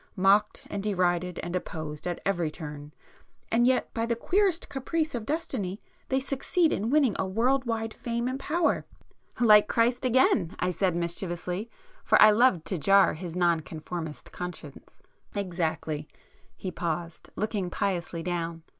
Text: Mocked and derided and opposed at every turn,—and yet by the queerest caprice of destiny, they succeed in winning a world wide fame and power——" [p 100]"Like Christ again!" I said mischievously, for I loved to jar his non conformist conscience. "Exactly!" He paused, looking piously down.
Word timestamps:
Mocked 0.15 0.65
and 0.67 0.81
derided 0.81 1.37
and 1.43 1.55
opposed 1.55 2.07
at 2.07 2.19
every 2.25 2.49
turn,—and 2.49 3.67
yet 3.67 3.93
by 3.93 4.07
the 4.07 4.15
queerest 4.15 4.67
caprice 4.67 5.13
of 5.13 5.27
destiny, 5.27 5.79
they 6.09 6.19
succeed 6.19 6.71
in 6.71 6.89
winning 6.89 7.15
a 7.19 7.27
world 7.27 7.65
wide 7.65 7.93
fame 7.93 8.27
and 8.27 8.39
power——" 8.39 8.81
[p 9.37 9.45
100]"Like 9.45 9.67
Christ 9.67 10.03
again!" 10.03 10.55
I 10.57 10.71
said 10.71 10.95
mischievously, 10.95 11.69
for 12.03 12.19
I 12.19 12.31
loved 12.31 12.65
to 12.65 12.79
jar 12.79 13.13
his 13.13 13.35
non 13.35 13.59
conformist 13.59 14.31
conscience. 14.31 14.97
"Exactly!" 15.35 16.07
He 16.57 16.71
paused, 16.71 17.29
looking 17.35 17.69
piously 17.69 18.23
down. 18.23 18.63